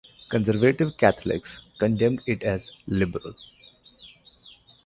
[0.31, 3.35] Conservative Catholics condemned it as "liberal".